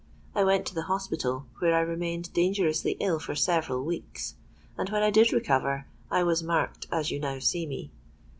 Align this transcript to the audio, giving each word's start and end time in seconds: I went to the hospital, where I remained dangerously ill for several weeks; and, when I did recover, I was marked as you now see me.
I 0.33 0.43
went 0.43 0.65
to 0.65 0.73
the 0.73 0.81
hospital, 0.89 1.45
where 1.59 1.75
I 1.75 1.79
remained 1.81 2.33
dangerously 2.33 2.97
ill 2.99 3.19
for 3.19 3.35
several 3.35 3.83
weeks; 3.85 4.33
and, 4.75 4.89
when 4.89 5.03
I 5.03 5.11
did 5.11 5.31
recover, 5.31 5.85
I 6.09 6.23
was 6.23 6.41
marked 6.41 6.87
as 6.91 7.11
you 7.11 7.19
now 7.19 7.37
see 7.37 7.67
me. 7.67 7.91